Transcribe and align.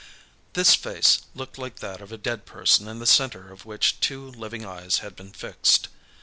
This 0.53 0.73
face 0.73 1.19
looked 1.35 1.59
like 1.59 1.75
that 1.75 2.01
of 2.01 2.11
a 2.11 2.17
dead 2.17 2.47
person 2.47 2.87
in 2.87 2.97
the 2.97 3.05
centre 3.05 3.51
of 3.53 3.67
which 3.67 3.99
two 3.99 4.31
living 4.31 4.65
eyes 4.65 4.97
had 5.05 5.15
been 5.15 5.29
fixed. 5.31 5.89